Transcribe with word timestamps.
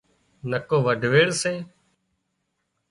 نڪو 0.49 0.77
وڍويڙ 0.85 1.27
سي 1.41 1.53